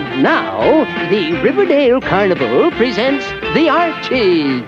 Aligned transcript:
And 0.00 0.22
now, 0.22 0.84
the 1.10 1.32
Riverdale 1.42 2.00
Carnival 2.00 2.70
presents 2.70 3.26
the 3.52 3.68
Archies. 3.68 4.64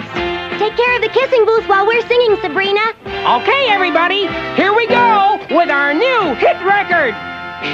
Take 0.59 0.77
care 0.77 0.97
of 0.97 1.01
the 1.01 1.09
kissing 1.09 1.47
booth 1.47 1.67
while 1.67 1.87
we're 1.87 2.07
singing, 2.07 2.37
Sabrina. 2.43 2.93
Okay, 3.41 3.71
everybody, 3.71 4.27
here 4.57 4.75
we 4.75 4.87
go 4.89 5.39
with 5.49 5.71
our 5.71 5.95
new 5.95 6.35
hit 6.35 6.61
record 6.67 7.15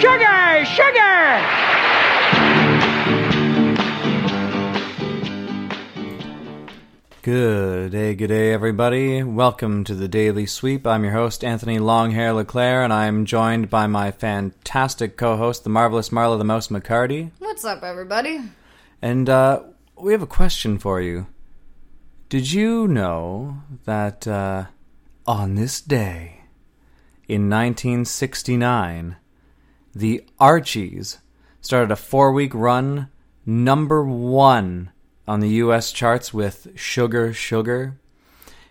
Sugar, 0.00 0.64
Sugar! 0.66 1.97
Good 7.28 7.92
day, 7.92 8.14
good 8.14 8.28
day, 8.28 8.54
everybody. 8.54 9.22
Welcome 9.22 9.84
to 9.84 9.94
the 9.94 10.08
Daily 10.08 10.46
Sweep. 10.46 10.86
I'm 10.86 11.04
your 11.04 11.12
host, 11.12 11.44
Anthony 11.44 11.78
Longhair 11.78 12.34
LeClaire, 12.34 12.82
and 12.82 12.90
I'm 12.90 13.26
joined 13.26 13.68
by 13.68 13.86
my 13.86 14.12
fantastic 14.12 15.18
co 15.18 15.36
host, 15.36 15.62
the 15.62 15.68
marvelous 15.68 16.08
Marla 16.08 16.38
the 16.38 16.44
Mouse 16.44 16.68
McCarty. 16.68 17.30
What's 17.38 17.66
up, 17.66 17.82
everybody? 17.82 18.40
And 19.02 19.28
uh, 19.28 19.64
we 19.94 20.12
have 20.12 20.22
a 20.22 20.26
question 20.26 20.78
for 20.78 21.02
you. 21.02 21.26
Did 22.30 22.50
you 22.50 22.88
know 22.88 23.58
that 23.84 24.26
uh, 24.26 24.68
on 25.26 25.54
this 25.54 25.82
day 25.82 26.44
in 27.28 27.50
1969, 27.50 29.16
the 29.94 30.24
Archies 30.40 31.18
started 31.60 31.90
a 31.90 31.96
four 31.96 32.32
week 32.32 32.54
run 32.54 33.10
number 33.44 34.02
one 34.02 34.92
on 35.28 35.40
the 35.40 35.48
US 35.48 35.92
charts 35.92 36.34
with 36.34 36.68
Sugar 36.74 37.32
Sugar? 37.32 37.96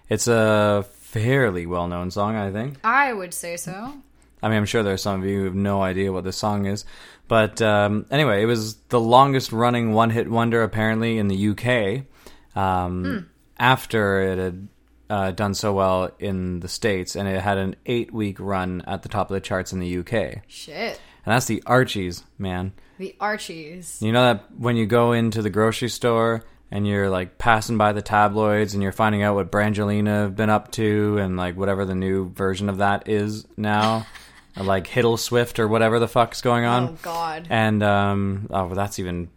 It's 0.10 0.28
a 0.28 0.86
fairly 0.92 1.66
well 1.66 1.88
known 1.88 2.12
song, 2.12 2.36
I 2.36 2.52
think. 2.52 2.78
I 2.84 3.14
would 3.14 3.34
say 3.34 3.56
so. 3.56 3.94
I 4.42 4.50
mean, 4.50 4.58
I'm 4.58 4.66
sure 4.66 4.84
there 4.84 4.94
are 4.94 4.98
some 4.98 5.22
of 5.22 5.28
you 5.28 5.40
who 5.40 5.46
have 5.46 5.56
no 5.56 5.82
idea 5.82 6.12
what 6.12 6.24
this 6.24 6.38
song 6.38 6.66
is. 6.66 6.86
But 7.28 7.62
um, 7.62 8.06
anyway, 8.12 8.44
it 8.44 8.46
was 8.46 8.76
the 8.90 9.00
longest 9.00 9.52
running 9.52 9.94
one 9.94 10.10
hit 10.10 10.30
wonder 10.30 10.64
apparently 10.64 11.18
in 11.18 11.28
the 11.28 11.50
UK 11.50 12.06
um, 12.56 13.30
after 13.60 14.22
it 14.22 14.38
had 14.38 14.68
uh, 15.10 15.32
done 15.32 15.54
so 15.54 15.74
well 15.74 16.12
in 16.20 16.60
the 16.60 16.68
States. 16.68 17.16
And 17.16 17.28
it 17.28 17.42
had 17.42 17.58
an 17.58 17.76
eight 17.86 18.14
week 18.14 18.40
run 18.40 18.84
at 18.88 19.04
the 19.04 19.10
top 19.10 19.30
of 19.30 19.34
the 19.34 19.42
charts 19.42 19.74
in 19.74 19.80
the 19.80 19.98
UK. 20.00 20.44
Shit. 20.48 21.00
And 21.26 21.34
that's 21.34 21.48
the 21.48 21.64
Archies, 21.66 22.24
man. 22.38 22.74
The 22.98 23.16
Archies. 23.20 24.02
You 24.02 24.12
know 24.12 24.24
that 24.24 24.46
when 24.58 24.76
you 24.76 24.86
go 24.86 25.12
into 25.12 25.42
the 25.42 25.50
grocery 25.50 25.90
store 25.90 26.44
and 26.72 26.88
you're 26.88 27.10
like 27.10 27.38
passing 27.38 27.78
by 27.78 27.94
the 27.94 28.02
tabloids 28.02 28.74
and 28.74 28.84
you're 28.84 28.92
finding 28.92 29.24
out 29.24 29.36
what 29.36 29.52
Brangelina 29.52 30.22
have 30.22 30.36
been 30.36 30.50
up 30.50 30.72
to 30.74 31.18
and 31.18 31.38
like 31.38 31.56
whatever 31.56 31.86
the 31.86 31.96
new 31.96 32.30
version 32.30 32.70
of 32.70 32.78
that 32.78 33.08
is 33.08 33.46
now, 33.56 34.06
like 34.58 34.88
Hiddle 34.88 35.18
Swift 35.20 35.60
or 35.60 35.68
whatever 35.68 36.00
the 36.00 36.08
fuck's 36.08 36.42
going 36.42 36.66
on. 36.66 36.90
Oh, 36.90 36.98
God. 37.02 37.48
And 37.50 37.84
um, 37.84 38.48
oh, 38.50 38.74
that's 38.74 39.00
even 39.00 39.30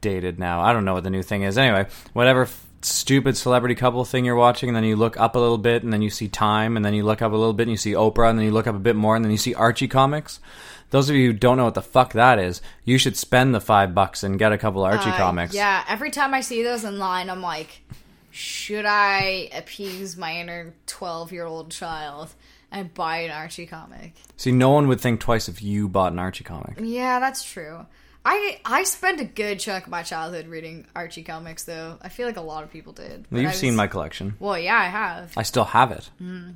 dated 0.00 0.38
now. 0.38 0.60
I 0.60 0.72
don't 0.72 0.84
know 0.84 0.94
what 0.94 1.04
the 1.04 1.10
new 1.10 1.22
thing 1.22 1.42
is. 1.42 1.58
Anyway, 1.58 1.86
whatever 2.12 2.42
f- 2.42 2.66
stupid 2.82 3.36
celebrity 3.36 3.74
couple 3.74 4.04
thing 4.04 4.24
you're 4.24 4.36
watching, 4.36 4.68
and 4.68 4.76
then 4.76 4.84
you 4.84 4.96
look 4.96 5.18
up 5.18 5.36
a 5.36 5.38
little 5.38 5.58
bit, 5.58 5.82
and 5.82 5.92
then 5.92 6.02
you 6.02 6.10
see 6.10 6.28
Time, 6.28 6.76
and 6.76 6.84
then 6.84 6.94
you 6.94 7.04
look 7.04 7.22
up 7.22 7.32
a 7.32 7.36
little 7.36 7.52
bit, 7.52 7.64
and 7.64 7.70
you 7.72 7.76
see 7.76 7.92
Oprah, 7.92 8.30
and 8.30 8.38
then 8.38 8.46
you 8.46 8.52
look 8.52 8.66
up 8.66 8.76
a 8.76 8.80
bit 8.80 8.96
more, 8.96 9.16
and 9.16 9.24
then 9.24 9.32
you 9.32 9.38
see 9.38 9.54
Archie 9.54 9.88
comics. 9.88 10.40
Those 10.90 11.10
of 11.10 11.16
you 11.16 11.26
who 11.28 11.32
don't 11.32 11.56
know 11.56 11.64
what 11.64 11.74
the 11.74 11.82
fuck 11.82 12.14
that 12.14 12.38
is, 12.38 12.62
you 12.84 12.96
should 12.98 13.16
spend 13.16 13.54
the 13.54 13.60
five 13.60 13.94
bucks 13.94 14.22
and 14.22 14.38
get 14.38 14.52
a 14.52 14.58
couple 14.58 14.82
Archie 14.84 15.10
Uh, 15.10 15.16
comics. 15.16 15.54
Yeah, 15.54 15.84
every 15.88 16.10
time 16.10 16.32
I 16.34 16.40
see 16.40 16.62
those 16.62 16.84
in 16.84 16.98
line, 16.98 17.28
I'm 17.28 17.42
like, 17.42 17.82
should 18.30 18.86
I 18.86 19.50
appease 19.54 20.16
my 20.16 20.36
inner 20.40 20.74
12 20.86 21.32
year 21.32 21.44
old 21.44 21.70
child 21.70 22.30
and 22.70 22.92
buy 22.94 23.18
an 23.18 23.30
Archie 23.30 23.66
comic? 23.66 24.14
See, 24.36 24.52
no 24.52 24.70
one 24.70 24.88
would 24.88 25.00
think 25.00 25.20
twice 25.20 25.48
if 25.48 25.62
you 25.62 25.88
bought 25.88 26.12
an 26.12 26.18
Archie 26.18 26.44
comic. 26.44 26.78
Yeah, 26.80 27.20
that's 27.20 27.42
true. 27.44 27.84
I 28.24 28.60
I 28.64 28.82
spent 28.82 29.20
a 29.20 29.24
good 29.24 29.58
chunk 29.58 29.84
of 29.84 29.90
my 29.90 30.02
childhood 30.02 30.48
reading 30.48 30.86
Archie 30.94 31.22
comics, 31.22 31.64
though. 31.64 31.98
I 32.02 32.08
feel 32.10 32.26
like 32.26 32.36
a 32.36 32.42
lot 32.42 32.62
of 32.64 32.70
people 32.70 32.92
did. 32.92 33.26
Well, 33.30 33.40
you've 33.40 33.52
I 33.52 33.54
seen 33.54 33.74
my 33.76 33.86
collection. 33.86 34.34
Well, 34.38 34.58
yeah, 34.58 34.76
I 34.76 34.84
have. 34.86 35.32
I 35.36 35.42
still 35.44 35.64
have 35.64 35.92
it. 35.92 36.10
Mm. 36.22 36.54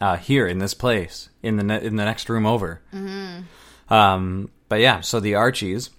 Uh, 0.00 0.16
here 0.16 0.46
in 0.46 0.58
this 0.58 0.74
place, 0.74 1.28
in 1.42 1.56
the 1.56 1.64
ne- 1.64 1.84
in 1.84 1.96
the 1.96 2.04
next 2.04 2.28
room 2.28 2.46
over. 2.46 2.80
Mm-hmm. 2.94 3.92
Um, 3.92 4.48
but 4.68 4.78
yeah, 4.80 5.00
so 5.00 5.18
the 5.18 5.34
Archies 5.34 5.90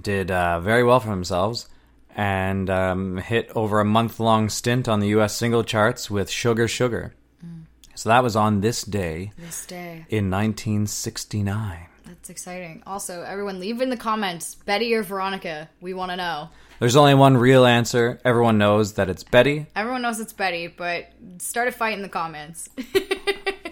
did 0.00 0.30
uh, 0.32 0.58
very 0.60 0.82
well 0.82 0.98
for 0.98 1.10
themselves 1.10 1.68
and 2.16 2.68
um, 2.68 3.18
hit 3.18 3.50
over 3.54 3.78
a 3.78 3.84
month 3.84 4.18
long 4.18 4.48
stint 4.48 4.88
on 4.88 4.98
the 4.98 5.08
U.S. 5.08 5.36
single 5.36 5.62
charts 5.62 6.10
with 6.10 6.28
"Sugar 6.28 6.66
Sugar." 6.66 7.14
Mm. 7.44 7.66
So 7.94 8.08
that 8.08 8.24
was 8.24 8.34
on 8.34 8.60
this 8.62 8.82
day 8.82 9.30
This 9.38 9.64
day. 9.66 10.06
in 10.08 10.28
1969. 10.30 11.86
That's 12.24 12.30
exciting. 12.30 12.82
Also, 12.86 13.20
everyone 13.20 13.60
leave 13.60 13.82
in 13.82 13.90
the 13.90 13.98
comments 13.98 14.54
Betty 14.54 14.94
or 14.94 15.02
Veronica. 15.02 15.68
We 15.82 15.92
want 15.92 16.10
to 16.10 16.16
know. 16.16 16.48
There's 16.80 16.96
only 16.96 17.12
one 17.12 17.36
real 17.36 17.66
answer. 17.66 18.18
Everyone 18.24 18.56
knows 18.56 18.94
that 18.94 19.10
it's 19.10 19.22
Betty. 19.22 19.66
Everyone 19.76 20.00
knows 20.00 20.20
it's 20.20 20.32
Betty, 20.32 20.68
but 20.68 21.12
start 21.36 21.68
a 21.68 21.72
fight 21.72 21.92
in 21.92 22.00
the 22.02 22.08
comments. 22.08 22.70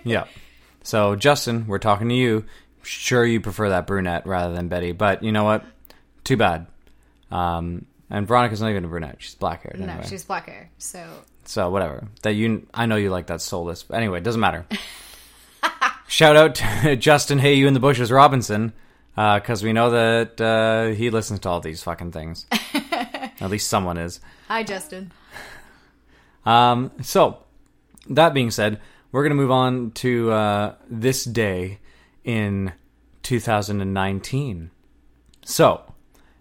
Yeah. 0.05 0.25
So, 0.83 1.15
Justin, 1.17 1.67
we're 1.69 1.79
talking 1.79 2.09
to 2.11 2.15
you. 2.15 2.45
Sure, 2.83 3.25
you 3.25 3.41
prefer 3.41 3.69
that 3.71 3.87
brunette 3.87 4.27
rather 4.27 4.53
than 4.53 4.67
Betty, 4.69 4.91
but 4.93 5.23
you 5.23 5.31
know 5.33 5.45
what? 5.45 5.65
Too 6.25 6.37
bad. 6.37 6.67
Um, 7.31 7.87
and 8.11 8.27
Veronica's 8.27 8.61
not 8.61 8.69
even 8.71 8.85
a 8.85 8.89
brunette; 8.89 9.17
she's 9.21 9.37
black 9.37 9.63
haired. 9.63 9.79
no, 9.79 9.87
Anyway. 9.87 10.07
she's 10.09 10.25
black 10.25 10.47
hair. 10.47 10.71
So, 10.79 11.07
So 11.45 11.71
whatever. 11.71 12.09
That 12.23 12.33
you, 12.33 12.67
I 12.75 12.85
know 12.87 12.97
you 12.97 13.11
like 13.11 13.29
that 13.29 13.41
soulless. 13.41 13.85
But 13.85 13.97
anyway, 13.97 14.19
it 14.19 14.25
doesn't 14.25 14.41
matter. 14.41 14.67
Shout 16.13 16.37
out 16.37 16.57
to 16.57 16.95
Justin 17.01 17.39
Hey 17.39 17.55
You 17.55 17.67
in 17.67 17.73
the 17.73 17.81
Bushes 17.81 18.13
Robinson, 18.13 18.75
because 19.15 19.63
we 19.63 19.73
know 19.73 19.89
that 19.89 20.39
uh, 20.43 20.95
he 20.95 21.09
listens 21.09 21.41
to 21.41 21.49
all 21.49 21.61
these 21.61 21.83
fucking 21.83 22.13
things. 22.13 22.45
At 23.41 23.49
least 23.49 23.67
someone 23.71 23.97
is. 23.97 24.21
hi, 24.47 24.63
Justin. 24.63 25.11
Um, 26.45 26.91
so, 27.01 27.39
that 28.11 28.35
being 28.35 28.51
said, 28.51 28.79
we're 29.11 29.23
going 29.23 29.31
to 29.31 29.43
move 29.43 29.51
on 29.51 29.93
to 29.93 30.31
uh, 30.33 30.75
this 30.87 31.25
day 31.25 31.79
in 32.25 32.75
2019. 33.23 34.71
So, 35.47 35.95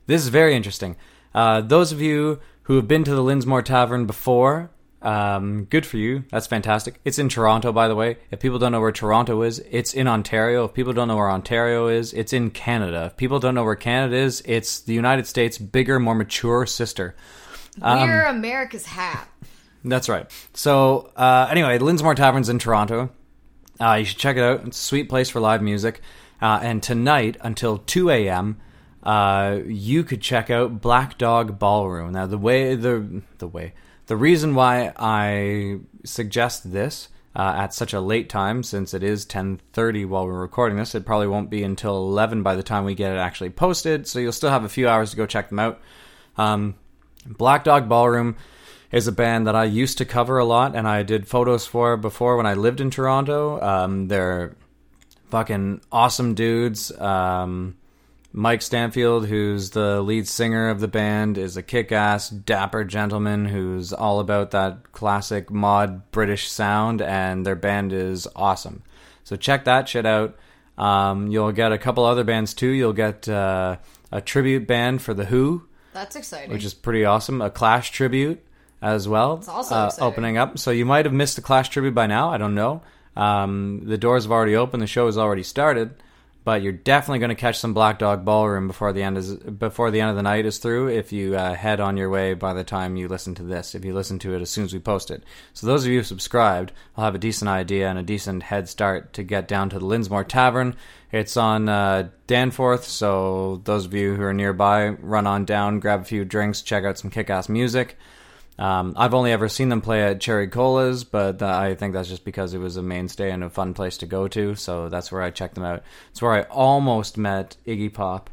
this 0.06 0.22
is 0.22 0.28
very 0.28 0.54
interesting. 0.54 0.98
Uh, 1.34 1.62
those 1.62 1.94
of 1.94 2.02
you 2.02 2.42
who 2.64 2.76
have 2.76 2.90
been 2.90 3.06
to 3.06 3.16
the 3.16 3.24
Linsmore 3.24 3.64
Tavern 3.64 4.06
before, 4.06 4.70
um, 5.02 5.66
good 5.66 5.86
for 5.86 5.98
you. 5.98 6.24
That's 6.32 6.48
fantastic. 6.48 7.00
It's 7.04 7.18
in 7.18 7.30
Toronto, 7.30 7.72
by 7.72 7.88
the 7.88 7.96
way. 7.96 8.18
If 8.30 8.40
people 8.40 8.60
don't 8.60 8.72
know 8.72 8.82
where 8.82 8.92
Toronto 8.92 9.42
is, 9.42 9.60
it's 9.72 9.94
in 9.94 10.08
Ontario. 10.08 10.66
If 10.66 10.74
people 10.74 10.94
don't 10.94 11.08
know 11.08 11.16
where 11.16 11.32
Ontario 11.32 11.88
is, 11.88 12.14
it's 12.14 12.34
in 12.34 12.52
Canada. 12.52 13.06
If 13.08 13.18
people 13.18 13.40
don't 13.40 13.56
know 13.56 13.64
where 13.64 13.76
Canada 13.76 14.16
is, 14.16 14.42
it's 14.46 14.82
the 14.82 14.94
United 14.94 15.28
States' 15.28 15.58
bigger, 15.58 16.00
more 16.00 16.16
mature 16.16 16.66
sister. 16.66 17.16
Um, 17.82 18.10
We're 18.10 18.26
America's 18.26 18.86
hat. 18.86 19.28
That's 19.84 20.10
right. 20.10 20.30
So 20.54 21.12
uh, 21.16 21.48
anyway, 21.50 21.80
Linsmore 21.80 22.16
Tavern's 22.16 22.50
in 22.50 22.60
Toronto. 22.60 23.10
Uh, 23.80 23.94
you 23.94 24.06
should 24.06 24.20
check 24.20 24.38
it 24.38 24.44
out. 24.44 24.68
It's 24.68 24.80
a 24.80 24.84
sweet 24.84 25.10
place 25.10 25.30
for 25.30 25.40
live 25.40 25.62
music. 25.62 26.02
Uh, 26.42 26.60
and 26.62 26.84
tonight 26.84 27.38
until 27.42 27.80
two 27.80 28.10
a.m., 28.10 28.60
uh, 29.04 29.60
you 29.66 30.04
could 30.04 30.22
check 30.22 30.52
out 30.52 30.82
Black 30.82 31.18
Dog 31.18 31.58
Ballroom. 31.58 32.12
Now 32.12 32.28
the 32.28 32.38
way 32.38 32.76
the 32.76 33.24
the 33.40 33.48
way 33.48 33.74
the 34.12 34.18
reason 34.18 34.56
why 34.56 34.92
I 34.98 35.80
suggest 36.04 36.70
this 36.70 37.08
uh, 37.34 37.54
at 37.56 37.74
such 37.74 37.94
a 37.94 38.02
late 38.02 38.28
time, 38.28 38.62
since 38.62 38.94
it 38.94 39.04
is 39.04 39.24
ten 39.24 39.62
thirty 39.72 40.04
while 40.04 40.26
we're 40.26 40.42
recording 40.42 40.78
this, 40.78 40.94
it 40.96 41.06
probably 41.06 41.28
won't 41.28 41.50
be 41.50 41.64
until 41.64 41.96
eleven 41.96 42.44
by 42.44 42.58
the 42.58 42.62
time 42.62 42.84
we 42.84 42.94
get 42.94 43.14
it 43.14 43.20
actually 43.20 43.52
posted. 43.52 44.06
So 44.06 44.20
you'll 44.20 44.34
still 44.34 44.50
have 44.50 44.66
a 44.66 44.70
few 44.70 44.90
hours 44.90 45.12
to 45.12 45.16
go 45.16 45.26
check 45.26 45.48
them 45.48 45.60
out. 45.60 45.80
Um, 46.36 46.76
Black 47.26 47.64
Dog 47.64 47.88
Ballroom 47.88 48.36
is 48.92 49.08
a 49.08 49.14
band 49.14 49.48
that 49.48 49.56
I 49.56 49.64
used 49.64 49.98
to 50.00 50.04
cover 50.04 50.40
a 50.40 50.44
lot, 50.44 50.76
and 50.76 50.90
I 50.90 51.04
did 51.04 51.26
photos 51.26 51.66
for 51.66 51.96
before 51.96 52.36
when 52.36 52.46
I 52.46 52.56
lived 52.56 52.82
in 52.82 52.92
Toronto. 52.92 53.62
Um, 53.62 54.10
they're 54.10 54.58
fucking 55.30 55.80
awesome 55.90 56.34
dudes. 56.34 56.92
Um, 57.00 57.78
Mike 58.34 58.62
Stanfield, 58.62 59.28
who's 59.28 59.72
the 59.72 60.02
lead 60.02 60.28
singer 60.28 60.70
of 60.70 60.80
the 60.80 60.88
band, 60.88 61.38
is 61.38 61.58
a 61.58 61.64
kick 61.64 61.92
ass, 61.92 62.30
dapper 62.30 62.84
gentleman 62.86 63.46
who's 63.46 63.92
all 63.92 64.20
about 64.22 64.52
that 64.52 64.92
classic 64.94 65.52
mod 65.52 66.10
British 66.12 66.50
sound, 66.50 67.02
and 67.02 67.46
their 67.46 67.56
band 67.56 67.92
is 67.92 68.28
awesome. 68.36 68.84
So 69.26 69.36
check 69.36 69.66
that 69.66 69.90
shit 69.90 70.06
out. 70.06 70.38
Um, 70.78 71.28
you'll 71.28 71.52
get 71.52 71.74
a 71.74 71.78
couple 71.78 72.06
other 72.06 72.24
bands 72.24 72.54
too. 72.54 72.70
You'll 72.70 72.94
get 72.94 73.28
uh, 73.28 73.78
a 74.12 74.22
tribute 74.22 74.66
band 74.66 75.02
for 75.02 75.14
The 75.14 75.26
Who, 75.26 75.68
That's 75.94 76.16
exciting. 76.16 76.52
which 76.52 76.64
is 76.64 76.74
pretty 76.74 77.04
awesome. 77.04 77.42
A 77.42 77.50
Clash 77.50 77.92
tribute 77.92 78.44
as 78.82 79.08
well. 79.08 79.36
It's 79.36 79.50
also 79.50 79.88
exciting. 79.88 80.04
opening 80.06 80.38
up. 80.38 80.58
So 80.58 80.72
you 80.72 80.86
might 80.86 81.06
have 81.06 81.14
missed 81.14 81.36
the 81.36 81.42
Clash 81.42 81.70
tribute 81.70 81.94
by 81.94 82.08
now. 82.08 82.30
I 82.30 82.38
don't 82.38 82.56
know. 82.56 82.82
Um, 83.16 83.82
the 83.84 83.98
doors 83.98 84.24
have 84.24 84.32
already 84.32 84.56
opened. 84.56 84.82
The 84.82 84.88
show 84.88 85.08
has 85.08 85.18
already 85.18 85.44
started. 85.44 86.02
But 86.44 86.62
you're 86.62 86.72
definitely 86.72 87.20
going 87.20 87.30
to 87.30 87.36
catch 87.36 87.60
some 87.60 87.74
Black 87.74 88.00
Dog 88.00 88.26
Ballroom 88.26 88.68
before 88.68 88.94
the 88.94 89.04
end 89.04 89.18
is 89.18 89.36
before 89.36 89.92
the 89.92 90.02
end 90.02 90.10
of 90.10 90.16
the 90.16 90.24
night 90.24 90.46
is 90.46 90.58
through. 90.58 90.90
If 90.90 91.12
you 91.12 91.36
uh, 91.36 91.54
head 91.54 91.80
on 91.80 91.98
your 91.98 92.10
way 92.10 92.34
by 92.34 92.54
the 92.54 92.64
time 92.64 92.96
you 92.96 93.08
listen 93.08 93.36
to 93.36 93.44
this, 93.44 93.76
if 93.76 93.86
you 93.86 93.94
listen 93.94 94.18
to 94.20 94.34
it 94.34 94.42
as 94.42 94.50
soon 94.50 94.66
as 94.66 94.74
we 94.74 94.80
post 94.80 95.12
it, 95.12 95.24
so 95.54 95.68
those 95.68 95.86
of 95.86 95.92
you 95.92 96.00
who 96.00 96.04
subscribed, 96.04 96.72
will 96.96 97.04
have 97.04 97.16
a 97.16 97.20
decent 97.20 97.50
idea 97.50 97.88
and 97.90 98.00
a 98.00 98.04
decent 98.04 98.44
head 98.44 98.68
start 98.68 99.14
to 99.14 99.24
get 99.24 99.48
down 99.48 99.70
to 99.70 99.80
the 99.80 99.86
Linsmore 99.86 100.28
Tavern. 100.28 100.76
It's 101.12 101.38
on 101.38 101.70
uh, 101.70 102.10
Danforth, 102.26 102.86
so 102.86 103.62
those 103.66 103.86
of 103.86 103.94
you 103.94 104.16
who 104.16 104.24
are 104.24 104.34
nearby, 104.34 104.90
run 104.90 105.28
on 105.28 105.46
down, 105.46 105.80
grab 105.80 106.02
a 106.02 106.06
few 106.06 106.24
drinks, 106.26 106.62
check 106.62 106.86
out 106.86 106.98
some 106.98 107.12
kick-ass 107.12 107.50
music. 107.50 107.98
Um, 108.60 108.94
I've 108.96 109.14
only 109.14 109.32
ever 109.32 109.50
seen 109.50 109.70
them 109.70 109.82
play 109.82 110.04
at 110.04 110.22
Cherry 110.22 110.48
Cola's, 110.48 111.04
but 111.04 111.42
uh, 111.42 111.48
I 111.48 111.74
think 111.76 111.94
that's 111.94 112.10
just 112.10 112.26
because 112.26 112.54
it 112.54 112.60
was 112.60 112.78
a 112.78 112.84
mainstay 112.84 113.32
and 113.32 113.44
a 113.44 113.50
fun 113.50 113.74
place 113.74 113.98
to 113.98 114.06
go 114.06 114.28
to. 114.28 114.56
So 114.56 114.90
that's 114.90 115.12
where 115.12 115.22
I 115.22 115.32
checked 115.32 115.56
them 115.56 115.64
out. 115.64 115.84
It's 116.12 116.22
where 116.22 116.34
I 116.34 116.42
almost 116.44 117.18
met 117.18 117.58
Iggy 117.66 117.94
Pop, 117.94 118.30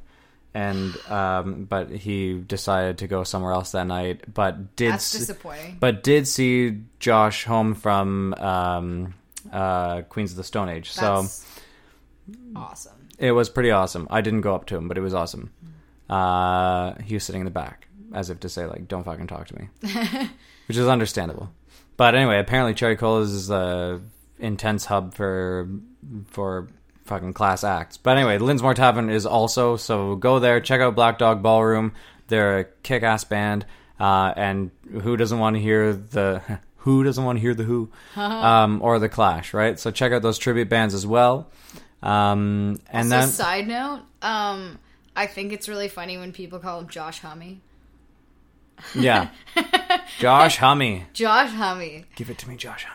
and 0.53 0.94
um, 1.09 1.65
but 1.65 1.91
he 1.91 2.35
decided 2.35 2.99
to 2.99 3.06
go 3.06 3.25
somewhere 3.25 3.53
else 3.53 3.73
that 3.73 3.87
night. 3.87 4.32
But 4.32 4.76
did 4.76 4.93
That's 4.93 5.12
disappointing. 5.12 5.79
But 5.81 6.03
did 6.03 6.26
see 6.29 6.82
Josh 6.99 7.44
Homme 7.44 7.75
from 7.75 8.35
um, 8.35 9.14
uh, 9.53 10.03
Queens 10.03 10.32
of 10.32 10.37
the 10.37 10.44
Stone 10.44 10.69
Age. 10.69 10.91
So 10.91 11.26
awesome. 12.55 13.09
it 13.19 13.32
was 13.32 13.49
pretty 13.49 13.71
awesome. 13.71 14.06
I 14.11 14.21
didn't 14.21 14.43
go 14.43 14.55
up 14.55 14.67
to 14.67 14.76
him, 14.76 14.88
but 14.88 14.99
it 14.99 15.00
was 15.03 15.14
awesome. 15.14 15.53
Uh, 16.09 16.94
he 17.03 17.14
was 17.14 17.25
sitting 17.25 17.43
in 17.43 17.44
the 17.44 17.50
back, 17.50 17.88
as 18.15 18.31
if 18.31 18.41
to 18.41 18.49
say, 18.49 18.67
like, 18.67 18.89
"Don't 18.89 19.05
fucking 19.05 19.27
talk 19.27 19.47
to 19.49 19.59
me," 19.59 19.69
which 20.69 20.77
is 20.77 20.87
understandable. 20.89 21.51
But 21.97 22.15
anyway, 22.15 22.39
apparently 22.39 22.75
Cherry 22.75 22.97
Cola's 22.97 23.33
is 23.33 23.51
a 23.51 24.01
intense 24.39 24.85
hub 24.85 25.15
for 25.15 25.69
for 26.29 26.69
fucking 27.05 27.33
class 27.33 27.65
acts. 27.65 27.97
But 27.97 28.17
anyway, 28.17 28.39
Linsmore 28.39 28.75
Tavern 28.75 29.11
is 29.11 29.27
also 29.27 29.77
so 29.77 30.15
go 30.17 30.39
there, 30.39 30.61
check 30.61 30.81
out 30.81 30.95
Black 30.95 31.19
Dog 31.19 31.43
Ballroom. 31.43 31.93
They're 32.29 32.59
a 32.59 32.65
kick 32.83 33.03
ass 33.03 33.25
band, 33.25 33.65
uh, 33.99 34.33
and 34.37 34.71
who 35.03 35.17
doesn't 35.17 35.39
want 35.39 35.57
to 35.57 35.61
hear 35.61 35.93
the 35.93 36.61
who 36.79 37.03
doesn't 37.05 37.25
want 37.25 37.37
to 37.37 37.41
hear 37.41 37.55
the 37.55 37.65
Who 37.65 37.91
um, 38.17 38.81
or 38.83 38.99
the 38.99 39.09
Clash, 39.09 39.53
right? 39.53 39.79
So 39.79 39.91
check 39.91 40.13
out 40.13 40.23
those 40.23 40.39
tribute 40.39 40.69
bands 40.69 40.95
as 40.95 41.07
well. 41.07 41.51
Um, 42.03 42.81
and 42.91 43.13
Also, 43.13 43.27
then 43.27 43.29
side 43.29 43.67
note, 43.69 44.03
um, 44.23 44.79
I 45.17 45.27
think 45.27 45.53
it's 45.53 45.69
really 45.69 45.89
funny 45.89 46.17
when 46.17 46.33
people 46.33 46.61
call 46.61 46.79
him 46.81 46.89
Josh 46.89 47.19
Hummy. 47.21 47.61
Yeah, 48.95 49.31
Josh 50.19 50.57
Hummy, 50.57 51.07
Josh 51.13 51.51
Hummy. 51.51 52.05
give 52.15 52.31
it 52.31 52.39
to 52.39 52.49
me, 52.49 52.57
Josh 52.57 52.85
Hummy. 52.85 52.95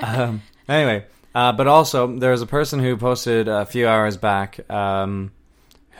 um, 0.00 0.42
anyway, 0.68 1.04
uh, 1.34 1.52
but 1.52 1.66
also 1.66 2.16
there's 2.18 2.42
a 2.42 2.46
person 2.46 2.80
who 2.80 2.96
posted 2.96 3.48
a 3.48 3.64
few 3.66 3.86
hours 3.86 4.16
back 4.16 4.70
um, 4.70 5.32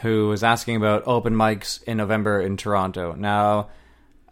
who 0.03 0.29
was 0.29 0.43
asking 0.43 0.77
about 0.77 1.05
open 1.07 1.35
mics 1.35 1.83
in 1.85 1.97
November 1.97 2.41
in 2.41 2.57
Toronto. 2.57 3.15
Now, 3.15 3.71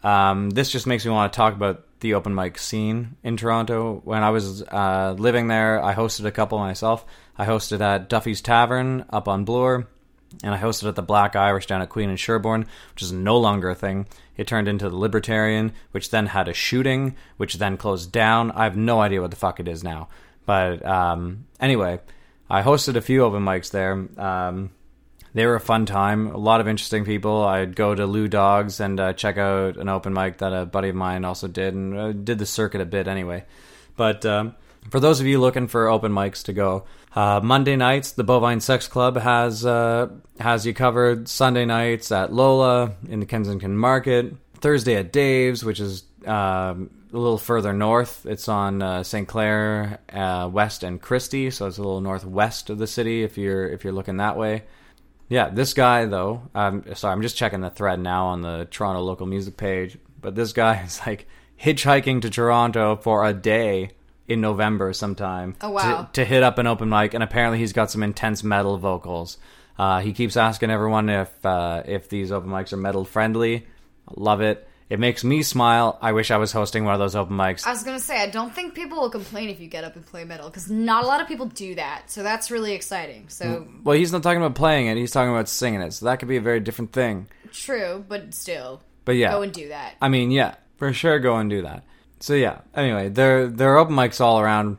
um, 0.03 0.51
this 0.51 0.71
just 0.71 0.87
makes 0.87 1.05
me 1.05 1.11
want 1.11 1.33
to 1.33 1.37
talk 1.37 1.55
about 1.55 1.85
the 2.01 2.15
open 2.15 2.35
mic 2.35 2.59
scene 2.59 3.17
in 3.23 3.37
Toronto. 3.37 4.01
When 4.05 4.23
I 4.23 4.31
was 4.31 4.63
uh, 4.63 5.15
living 5.19 5.49
there, 5.49 5.83
I 5.83 5.95
hosted 5.95 6.25
a 6.27 6.31
couple 6.31 6.59
myself. 6.59 7.05
I 7.37 7.45
hosted 7.45 7.81
at 7.81 8.09
Duffy's 8.09 8.41
Tavern 8.41 9.05
up 9.11 9.29
on 9.29 9.45
Bloor, 9.45 9.89
and 10.43 10.55
I 10.55 10.59
hosted 10.59 10.89
at 10.89 10.95
the 10.95 11.03
Black 11.03 11.37
Irish 11.37 11.67
down 11.67 11.83
at 11.83 11.89
Queen 11.89 12.11
and 12.11 12.19
Sherbourne, 12.19 12.67
which 12.93 13.03
is 13.03 13.13
no 13.13 13.39
longer 13.39 13.71
a 13.71 13.75
thing. 13.75 14.07
It 14.37 14.47
turned 14.47 14.69
into 14.69 14.89
the 14.89 14.97
Libertarian, 14.97 15.73
which 15.91 16.11
then 16.11 16.27
had 16.27 16.49
a 16.49 16.55
shooting, 16.55 17.17
which 17.37 17.55
then 17.55 17.77
closed 17.77 18.13
down. 18.13 18.51
I 18.53 18.65
have 18.65 18.77
no 18.77 19.01
idea 19.01 19.21
what 19.21 19.31
the 19.31 19.37
fuck 19.37 19.59
it 19.59 19.69
is 19.69 19.83
now. 19.83 20.09
But 20.47 20.85
um, 20.85 21.47
anyway, 21.61 22.01
I 22.49 22.63
hosted 22.63 22.97
a 22.97 23.01
few 23.01 23.25
open 23.25 23.45
mics 23.45 23.71
there. 23.71 23.93
Um, 24.19 24.71
they 25.35 25.47
were 25.47 25.57
a 25.57 25.61
fun 25.61 25.87
time. 25.87 26.29
A 26.29 26.39
lot 26.39 26.61
of 26.61 26.69
interesting 26.69 27.05
people. 27.05 27.45
I'd 27.45 27.77
go 27.77 27.95
to 27.95 28.07
Lou 28.07 28.29
Dogs 28.29 28.81
and 28.81 28.99
uh, 28.99 29.13
check 29.13 29.39
out 29.39 29.77
an 29.77 29.89
open 29.89 30.13
mic 30.13 30.39
that 30.39 30.53
a 30.53 30.67
buddy 30.67 30.89
of 30.89 30.95
mine 30.95 31.25
also 31.25 31.49
did, 31.49 31.75
and 31.75 31.97
uh, 31.97 32.13
did 32.13 32.39
the 32.39 32.47
circuit 32.47 32.81
a 32.81 32.87
bit 32.87 33.09
anyway. 33.09 33.45
But 33.97 34.25
um, 34.25 34.55
for 34.91 35.01
those 35.01 35.21
of 35.21 35.27
you 35.27 35.41
looking 35.41 35.67
for 35.67 35.89
open 35.89 36.13
mics 36.13 36.45
to 36.45 36.53
go, 36.53 36.85
uh, 37.15 37.41
Monday 37.43 37.77
nights 37.77 38.13
the 38.13 38.25
Bovine 38.25 38.61
Sex 38.61 38.89
Club 38.89 39.17
has 39.17 39.65
uh, 39.65 40.09
has 40.41 40.67
you 40.67 40.75
covered. 40.75 41.29
Sunday 41.29 41.65
nights 41.65 42.13
at 42.13 42.33
Lola 42.33 42.93
in 43.09 43.21
the 43.21 43.27
Kensington 43.27 43.77
Market. 43.77 44.35
Thursday 44.61 44.97
at 44.97 45.13
Dave's, 45.13 45.65
which 45.65 45.81
is 45.81 46.03
um, 46.27 46.91
a 47.13 47.17
little 47.17 47.39
further 47.39 47.73
north. 47.73 48.27
It's 48.27 48.49
on 48.49 48.83
uh, 48.83 49.03
St. 49.03 49.27
Clair 49.27 50.01
uh, 50.13 50.49
West 50.53 50.83
and 50.83 51.01
Christie, 51.01 51.51
so 51.51 51.67
it's 51.67 51.79
a 51.79 51.83
little 51.83 52.01
northwest 52.01 52.71
of 52.71 52.79
the 52.79 52.87
city 52.87 53.23
if 53.23 53.39
you're 53.39 53.69
if 53.69 53.85
you're 53.85 53.93
looking 53.93 54.19
that 54.19 54.37
way. 54.37 54.65
Yeah, 55.29 55.51
this 55.51 55.75
guy 55.75 56.07
though. 56.07 56.43
Um, 56.55 56.85
sorry, 56.95 57.13
I'm 57.13 57.23
just 57.23 57.37
checking 57.37 57.61
the 57.61 57.71
thread 57.71 58.01
now 58.01 58.27
on 58.27 58.43
the 58.43 58.67
Toronto 58.71 59.03
local 59.03 59.27
music 59.27 59.57
page. 59.57 59.99
But 60.21 60.35
this 60.35 60.53
guy 60.53 60.83
is 60.87 61.01
like 61.07 61.27
hitchhiking 61.61 62.23
to 62.23 62.31
Toronto 62.31 62.97
for 62.97 63.25
a 63.25 63.33
day 63.33 63.91
in 64.29 64.41
November 64.41 64.93
sometime. 64.93 65.57
Oh, 65.61 65.71
wow. 65.71 66.03
To, 66.13 66.21
to 66.21 66.25
hit 66.25 66.43
up 66.43 66.59
an 66.59 66.67
open 66.67 66.89
mic, 66.89 67.15
and 67.15 67.23
apparently 67.23 67.59
he's 67.59 67.73
got 67.73 67.91
some 67.91 68.03
intense 68.03 68.45
metal 68.45 68.79
vocals. 68.79 69.39
Uh, 69.79 70.01
he 70.01 70.13
keeps 70.13 70.37
asking 70.37 70.71
everyone 70.71 71.09
if 71.09 71.47
uh, 71.47 71.83
if 71.87 72.09
these 72.09 72.31
open 72.33 72.51
mics 72.51 72.73
are 72.73 72.77
metal 72.77 73.05
friendly. 73.05 73.67
Love 74.15 74.41
it. 74.41 74.67
It 74.91 74.99
makes 74.99 75.23
me 75.23 75.43
smile. 75.43 75.99
I 76.01 76.13
wish 76.13 76.31
I 76.31 76.39
was 76.39 76.51
hosting 76.51 76.85
one 76.85 76.95
of 76.95 76.99
those 76.99 77.15
open 77.15 77.37
mics. 77.37 77.67
I 77.67 77.71
was 77.71 77.83
gonna 77.83 78.01
say, 78.01 78.21
I 78.23 78.31
don't 78.31 78.55
think 78.55 78.75
people 78.75 78.99
will 79.01 79.11
complain 79.11 79.51
if 79.51 79.61
you 79.61 79.69
get 79.69 79.85
up 79.85 79.97
and 79.97 80.05
play 80.05 80.25
metal 80.25 80.49
because 80.49 80.71
not 80.71 81.05
a 81.05 81.07
lot 81.07 81.21
of 81.21 81.29
people 81.29 81.45
do 81.47 81.75
that. 81.75 82.05
So 82.11 82.23
that's 82.23 82.51
really 82.51 82.73
exciting. 82.73 83.29
So 83.29 83.69
well, 83.85 83.97
he's 83.97 84.13
not 84.13 84.23
talking 84.23 84.41
about 84.41 84.55
playing 84.55 84.87
it. 84.87 84.97
He's 84.97 85.11
talking 85.11 85.31
about 85.31 85.49
singing 85.49 85.83
it. 85.83 85.93
So 85.93 86.07
that 86.07 86.19
could 86.21 86.29
be 86.29 86.39
a 86.39 86.41
very 86.41 86.61
different 86.61 86.93
thing. 86.93 87.29
true, 87.53 88.05
but 88.09 88.33
still, 88.35 88.81
But 89.05 89.13
yeah, 89.17 89.31
go 89.31 89.43
and 89.43 89.53
do 89.53 89.69
that. 89.69 89.95
I 90.01 90.09
mean, 90.09 90.31
yeah, 90.31 90.55
for 90.79 90.93
sure, 90.95 91.19
go 91.19 91.37
and 91.37 91.51
do 91.51 91.63
that. 91.63 91.85
So 92.21 92.35
yeah. 92.35 92.61
Anyway, 92.75 93.09
there 93.09 93.49
there 93.49 93.75
are 93.75 93.79
open 93.79 93.95
mics 93.95 94.21
all 94.21 94.41
around, 94.41 94.79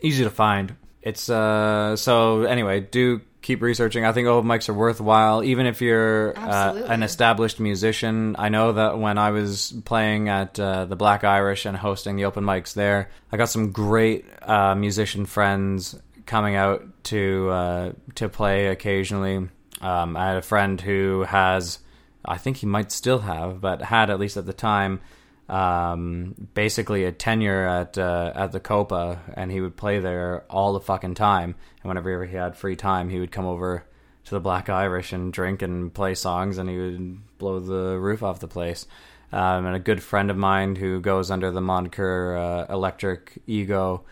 easy 0.00 0.24
to 0.24 0.30
find. 0.30 0.76
It's 1.02 1.28
uh. 1.28 1.96
So 1.96 2.42
anyway, 2.42 2.80
do 2.80 3.20
keep 3.42 3.60
researching. 3.60 4.04
I 4.04 4.12
think 4.12 4.28
open 4.28 4.48
mics 4.48 4.68
are 4.68 4.74
worthwhile, 4.74 5.42
even 5.42 5.66
if 5.66 5.82
you're 5.82 6.38
uh, 6.38 6.74
an 6.86 7.02
established 7.02 7.58
musician. 7.60 8.36
I 8.38 8.48
know 8.48 8.72
that 8.72 8.98
when 8.98 9.18
I 9.18 9.30
was 9.30 9.74
playing 9.84 10.28
at 10.28 10.58
uh, 10.58 10.84
the 10.84 10.96
Black 10.96 11.24
Irish 11.24 11.66
and 11.66 11.76
hosting 11.76 12.16
the 12.16 12.24
open 12.24 12.44
mics 12.44 12.74
there, 12.74 13.10
I 13.32 13.36
got 13.36 13.48
some 13.48 13.72
great 13.72 14.24
uh, 14.42 14.74
musician 14.74 15.26
friends 15.26 16.00
coming 16.24 16.54
out 16.54 16.84
to 17.04 17.48
uh, 17.50 17.92
to 18.14 18.28
play 18.28 18.68
occasionally. 18.68 19.48
Um, 19.80 20.16
I 20.16 20.28
had 20.28 20.36
a 20.36 20.42
friend 20.42 20.80
who 20.80 21.22
has, 21.22 21.80
I 22.24 22.38
think 22.38 22.58
he 22.58 22.66
might 22.66 22.92
still 22.92 23.18
have, 23.18 23.60
but 23.60 23.82
had 23.82 24.10
at 24.10 24.20
least 24.20 24.36
at 24.36 24.46
the 24.46 24.52
time, 24.52 25.00
um, 25.48 26.48
basically 26.54 27.04
a 27.04 27.12
tenure 27.12 27.66
at 27.66 27.98
uh, 27.98 28.32
at 28.34 28.52
the 28.52 28.60
Copa, 28.60 29.20
and 29.34 29.50
he 29.50 29.60
would 29.60 29.76
play 29.76 29.98
there 29.98 30.44
all 30.48 30.72
the 30.72 30.80
fucking 30.80 31.14
time. 31.14 31.54
And 31.82 31.88
whenever 31.88 32.24
he 32.24 32.36
had 32.36 32.56
free 32.56 32.76
time, 32.76 33.08
he 33.08 33.18
would 33.18 33.32
come 33.32 33.46
over 33.46 33.84
to 34.24 34.34
the 34.34 34.40
Black 34.40 34.68
Irish 34.68 35.12
and 35.12 35.32
drink 35.32 35.62
and 35.62 35.92
play 35.92 36.14
songs, 36.14 36.58
and 36.58 36.68
he 36.68 36.78
would 36.78 37.38
blow 37.38 37.60
the 37.60 37.98
roof 37.98 38.22
off 38.22 38.40
the 38.40 38.48
place. 38.48 38.86
Um, 39.32 39.64
and 39.66 39.74
a 39.74 39.80
good 39.80 40.02
friend 40.02 40.30
of 40.30 40.36
mine 40.36 40.76
who 40.76 41.00
goes 41.00 41.30
under 41.30 41.50
the 41.50 41.60
moniker 41.60 42.36
uh, 42.36 42.72
Electric 42.72 43.38
Ego 43.46 44.04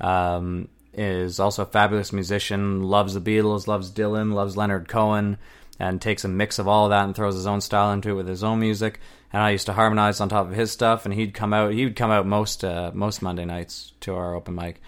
um, 0.00 0.68
is 0.92 1.40
also 1.40 1.62
a 1.62 1.66
fabulous 1.66 2.12
musician. 2.12 2.84
Loves 2.84 3.14
the 3.14 3.20
Beatles, 3.20 3.66
loves 3.66 3.90
Dylan, 3.90 4.32
loves 4.32 4.56
Leonard 4.56 4.88
Cohen, 4.88 5.36
and 5.78 6.00
takes 6.00 6.24
a 6.24 6.28
mix 6.28 6.58
of 6.58 6.68
all 6.68 6.86
of 6.86 6.90
that 6.90 7.04
and 7.04 7.14
throws 7.14 7.34
his 7.34 7.46
own 7.46 7.60
style 7.60 7.92
into 7.92 8.10
it 8.10 8.14
with 8.14 8.28
his 8.28 8.42
own 8.42 8.60
music. 8.60 9.00
And 9.32 9.42
I 9.42 9.50
used 9.50 9.66
to 9.66 9.72
harmonize 9.72 10.20
on 10.20 10.28
top 10.28 10.46
of 10.46 10.54
his 10.54 10.72
stuff, 10.72 11.04
and 11.04 11.12
he'd 11.12 11.34
come 11.34 11.52
out. 11.52 11.72
He 11.72 11.84
would 11.84 11.96
come 11.96 12.10
out 12.10 12.26
most 12.26 12.64
uh, 12.64 12.90
most 12.94 13.20
Monday 13.22 13.44
nights 13.44 13.92
to 14.00 14.14
our 14.14 14.34
open 14.34 14.54
mic. 14.54 14.80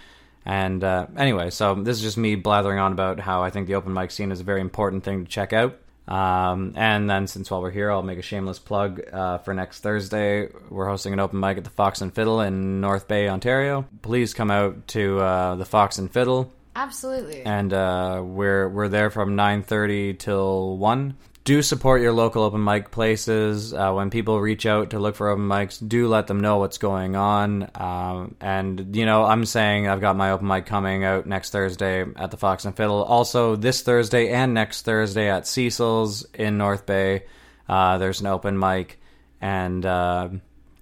And 0.47 0.83
uh, 0.83 1.07
anyway, 1.17 1.51
so 1.51 1.75
this 1.75 1.99
is 1.99 2.03
just 2.03 2.17
me 2.17 2.35
blathering 2.35 2.79
on 2.79 2.93
about 2.93 3.21
how 3.21 3.43
I 3.43 3.51
think 3.51 3.67
the 3.67 3.75
open 3.75 3.93
mic 3.93 4.11
scene 4.11 4.33
is 4.33 4.41
a 4.41 4.45
very 4.45 4.63
important 4.63 5.05
thing 5.05 5.25
to 5.25 5.31
check 5.31 5.53
out. 5.53 5.79
Um, 6.09 6.73
and 6.77 7.09
then, 7.09 7.27
since 7.29 7.51
while 7.51 7.63
we're 7.63 7.71
here, 7.71 7.91
I'll 7.91 8.03
make 8.03 8.19
a 8.19 8.23
shameless 8.23 8.59
plug 8.59 9.01
uh, 9.13 9.39
for 9.39 9.55
next 9.55 9.81
Thursday. 9.81 10.49
We're 10.69 10.89
hosting 10.89 11.13
an 11.13 11.21
open 11.21 11.39
mic 11.39 11.59
at 11.59 11.65
the 11.65 11.71
Fox 11.71 12.01
and 12.01 12.13
Fiddle 12.13 12.41
in 12.41 12.81
North 12.81 13.07
Bay, 13.07 13.29
Ontario. 13.29 13.87
Please 14.03 14.35
come 14.35 14.51
out 14.51 14.89
to 14.89 15.21
uh, 15.21 15.55
the 15.55 15.65
Fox 15.65 15.99
and 15.99 16.11
Fiddle, 16.11 16.53
Absolutely. 16.77 17.43
and 17.43 17.73
uh, 17.73 18.23
we're 18.25 18.69
we're 18.69 18.89
there 18.89 19.11
from 19.11 19.37
nine 19.37 19.63
thirty 19.63 20.15
till 20.15 20.77
one. 20.77 21.17
Do 21.43 21.63
support 21.63 22.03
your 22.03 22.13
local 22.13 22.43
open 22.43 22.63
mic 22.63 22.91
places. 22.91 23.73
Uh, 23.73 23.93
when 23.93 24.11
people 24.11 24.41
reach 24.41 24.67
out 24.67 24.91
to 24.91 24.99
look 24.99 25.17
for 25.17 25.31
open 25.31 25.49
mics, 25.49 25.87
do 25.87 26.07
let 26.07 26.27
them 26.27 26.41
know 26.41 26.59
what's 26.59 26.77
going 26.79 27.17
on. 27.17 27.69
Um, 27.75 28.37
and 28.41 28.95
you 28.95 29.07
know, 29.07 29.25
I'm 29.25 29.47
saying 29.47 29.89
I've 29.89 30.03
got 30.03 30.17
my 30.17 30.33
open 30.33 30.47
mic 30.47 30.67
coming 30.67 31.03
out 31.03 31.27
next 31.27 31.51
Thursday 31.51 32.05
at 32.17 32.31
the 32.31 32.37
Fox 32.37 32.67
and 32.67 32.77
Fiddle. 32.77 33.03
Also, 33.03 33.57
this 33.57 33.81
Thursday 33.83 34.29
and 34.29 34.53
next 34.55 34.83
Thursday 34.85 35.31
at 35.31 35.47
Cecil's 35.47 36.25
in 36.35 36.59
North 36.59 36.85
Bay. 36.87 37.25
Uh, 37.69 37.99
there's 37.99 38.21
an 38.21 38.27
open 38.27 38.59
mic, 38.59 39.01
and 39.41 39.85
uh, 39.87 40.29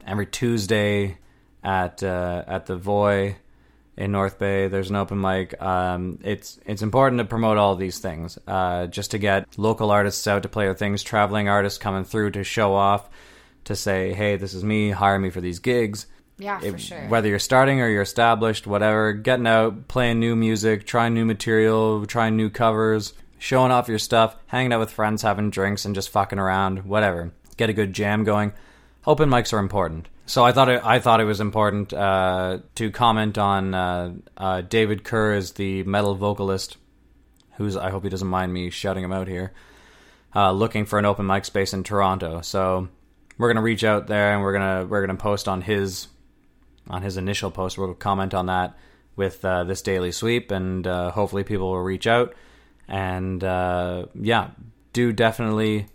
every 0.07 0.26
Tuesday 0.26 1.18
at 1.62 2.02
uh, 2.02 2.45
at 2.47 2.66
the 2.66 2.76
Voy 2.76 3.37
in 3.99 4.12
North 4.12 4.38
Bay. 4.38 4.69
There's 4.69 4.90
an 4.90 4.97
open 4.97 5.21
mic. 5.21 5.61
Um, 5.61 6.21
it's 6.23 6.59
it's 6.64 6.83
important 6.83 7.19
to 7.19 7.25
promote 7.25 7.59
all 7.59 7.75
these 7.75 7.99
things, 7.99 8.38
uh, 8.47 8.87
just 8.87 9.11
to 9.11 9.19
get 9.19 9.59
local 9.59 9.90
artists 9.90 10.26
out 10.26 10.45
to 10.45 10.49
play 10.49 10.64
their 10.64 10.75
things, 10.75 11.02
traveling 11.02 11.49
artists 11.49 11.78
coming 11.78 12.05
through 12.05 12.31
to 12.31 12.45
show 12.45 12.75
off, 12.75 13.11
to 13.64 13.76
say, 13.76 14.14
hey, 14.14 14.37
this 14.37 14.55
is 14.55 14.64
me, 14.64 14.90
hire 14.90 15.19
me 15.19 15.31
for 15.31 15.40
these 15.40 15.59
gigs. 15.59 16.07
Yeah, 16.38 16.61
for 16.61 16.78
sure. 16.78 17.09
Whether 17.09 17.28
you're 17.28 17.40
starting 17.40 17.81
or 17.81 17.88
you're 17.88 18.02
established, 18.02 18.69
whatever, 18.69 19.12
getting 19.12 19.49
out, 19.49 19.88
playing 19.88 20.21
new 20.21 20.37
music, 20.37 20.87
trying 20.87 21.12
new 21.12 21.25
material, 21.25 22.07
trying 22.07 22.37
new 22.37 22.49
covers, 22.49 23.12
showing 23.38 23.73
off 23.73 23.88
your 23.88 23.99
stuff, 23.99 24.37
hanging 24.47 24.73
out 24.73 24.78
with 24.78 24.93
friends, 24.93 25.23
having 25.23 25.50
drinks, 25.50 25.85
and 25.85 25.97
just 25.97 26.11
fucking 26.11 26.38
around, 26.38 26.85
whatever. 26.85 27.33
Get 27.57 27.71
a 27.71 27.73
good 27.73 27.93
jam 27.93 28.23
going. 28.23 28.52
Open 29.09 29.31
mics 29.31 29.55
are 29.55 29.59
important. 29.59 30.07
So 30.27 30.45
I 30.45 30.53
thought 30.53 30.69
it, 30.69 30.85
I 30.85 30.99
thought 30.99 31.23
it 31.23 31.25
was 31.25 31.41
important 31.41 31.95
uh, 31.95 32.59
to 32.75 32.91
comment 32.91 33.38
on 33.38 33.73
uh, 33.75 34.12
uh, 34.37 34.61
David 34.61 35.03
Kerr 35.03 35.33
as 35.33 35.53
the 35.53 35.83
metal 35.85 36.15
vocalist, 36.15 36.77
who's 37.57 37.75
I 37.75 37.88
hope 37.88 38.05
he 38.05 38.11
doesn't 38.11 38.29
mind 38.29 38.53
me 38.53 38.69
shouting 38.69 39.03
him 39.03 39.12
out 39.15 39.27
here, 39.27 39.55
uh, 40.37 40.53
looking 40.53 40.85
for 40.85 40.99
an 40.99 41.07
open 41.07 41.27
mic 41.27 41.47
space 41.47 41.73
in 41.73 41.85
Toronto. 41.85 42.43
So 42.43 42.88
we're 43.38 43.49
gonna 43.49 43.62
reach 43.62 43.83
out 43.83 44.09
there 44.09 44.35
and 44.35 44.43
we're 44.43 44.53
gonna 44.53 44.85
we're 44.85 45.00
gonna 45.00 45.19
post 45.19 45.49
on 45.49 45.62
his 45.62 46.09
on 46.91 47.00
his 47.00 47.17
initial 47.17 47.50
post. 47.50 47.79
We'll 47.79 47.95
comment 47.95 48.35
on 48.35 48.45
that 48.45 48.77
with 49.17 49.43
uh, 49.43 49.65
this 49.65 49.81
daily 49.81 50.12
sweep, 50.12 50.50
and 50.50 50.87
uh, 50.87 51.12
hopefully 51.12 51.45
people 51.45 51.71
will 51.71 51.81
reach 51.81 52.07
out. 52.07 52.35
And 52.87 53.43
yeah, 53.43 54.50
do 54.93 55.15
definitely 55.15 55.87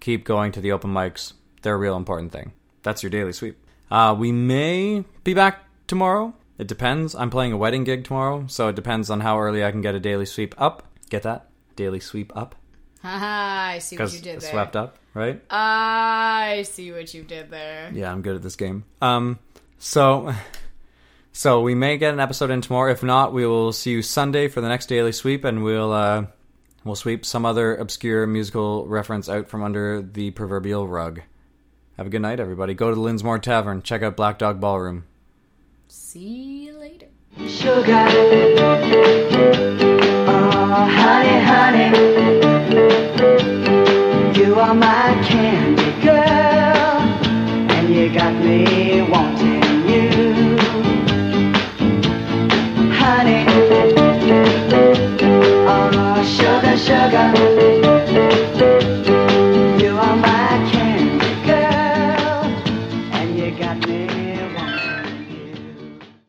keep 0.00 0.24
going 0.24 0.52
to 0.52 0.62
the 0.62 0.72
open 0.72 0.94
mics. 0.94 1.34
They're 1.66 1.74
a 1.74 1.78
real 1.78 1.96
important 1.96 2.30
thing. 2.30 2.52
That's 2.84 3.02
your 3.02 3.10
daily 3.10 3.32
sweep. 3.32 3.58
Uh, 3.90 4.14
we 4.16 4.30
may 4.30 5.02
be 5.24 5.34
back 5.34 5.64
tomorrow. 5.88 6.32
It 6.58 6.68
depends. 6.68 7.16
I'm 7.16 7.28
playing 7.28 7.50
a 7.50 7.56
wedding 7.56 7.82
gig 7.82 8.04
tomorrow, 8.04 8.44
so 8.46 8.68
it 8.68 8.76
depends 8.76 9.10
on 9.10 9.18
how 9.18 9.40
early 9.40 9.64
I 9.64 9.72
can 9.72 9.80
get 9.80 9.96
a 9.96 9.98
daily 9.98 10.26
sweep 10.26 10.54
up. 10.58 10.84
Get 11.10 11.24
that? 11.24 11.48
Daily 11.74 11.98
sweep 11.98 12.36
up? 12.36 12.54
I 13.02 13.80
see 13.80 13.96
what 13.96 14.12
you 14.12 14.20
did 14.20 14.42
there. 14.42 14.50
swept 14.52 14.76
up, 14.76 14.98
right? 15.12 15.42
I 15.50 16.64
see 16.70 16.92
what 16.92 17.12
you 17.12 17.24
did 17.24 17.50
there. 17.50 17.90
Yeah, 17.92 18.12
I'm 18.12 18.22
good 18.22 18.36
at 18.36 18.42
this 18.42 18.54
game. 18.54 18.84
Um, 19.02 19.40
so, 19.80 20.32
so 21.32 21.62
we 21.62 21.74
may 21.74 21.98
get 21.98 22.14
an 22.14 22.20
episode 22.20 22.52
in 22.52 22.60
tomorrow. 22.60 22.92
If 22.92 23.02
not, 23.02 23.32
we 23.32 23.44
will 23.44 23.72
see 23.72 23.90
you 23.90 24.02
Sunday 24.02 24.46
for 24.46 24.60
the 24.60 24.68
next 24.68 24.86
daily 24.86 25.10
sweep, 25.10 25.42
and 25.42 25.64
we'll 25.64 25.92
uh, 25.92 26.26
we'll 26.84 26.94
sweep 26.94 27.26
some 27.26 27.44
other 27.44 27.74
obscure 27.74 28.24
musical 28.28 28.86
reference 28.86 29.28
out 29.28 29.48
from 29.48 29.64
under 29.64 30.00
the 30.00 30.30
proverbial 30.30 30.86
rug. 30.86 31.22
Have 31.96 32.08
a 32.08 32.10
good 32.10 32.20
night, 32.20 32.38
everybody. 32.40 32.74
Go 32.74 32.90
to 32.90 32.94
the 32.94 33.00
Linsmore 33.00 33.40
Tavern. 33.40 33.80
Check 33.80 34.02
out 34.02 34.16
Black 34.16 34.38
Dog 34.38 34.60
Ballroom. 34.60 35.04
See 35.88 36.66
you 36.66 36.76
later. 36.78 37.06
Sugar. 37.48 38.06
Oh, 40.28 40.84
honey, 40.92 41.40
honey. 41.40 41.88
You 44.38 44.60
are 44.60 44.74
my 44.74 45.18
candy 45.24 45.90
girl. 46.04 47.00
And 47.72 47.94
you 47.94 48.12
got 48.12 48.34
me 48.44 49.00
wanting 49.00 49.88
you. 49.88 50.58
Honey. 52.92 53.46
Oh, 55.66 56.22
sugar. 56.36 56.55